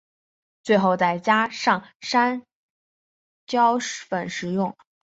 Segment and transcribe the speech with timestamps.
[0.63, 2.41] 最后再加上山
[3.45, 4.75] 椒粉食用。